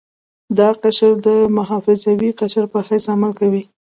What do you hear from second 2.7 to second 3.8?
په حیث عمل کوي.